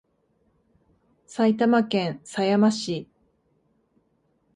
[1.27, 3.07] 埼玉県狭山市